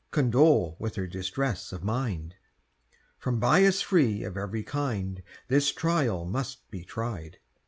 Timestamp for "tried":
6.83-7.37